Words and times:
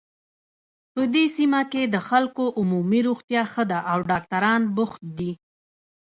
په 0.93 1.01
دې 1.13 1.25
سیمه 1.37 1.61
کې 1.71 1.83
د 1.93 1.95
خلکو 2.07 2.43
عمومي 2.59 3.01
روغتیا 3.07 3.43
ښه 3.51 3.63
ده 3.71 3.79
او 3.91 3.99
ډاکټران 4.09 4.61
بوخت 4.75 5.01
دي 5.19 5.31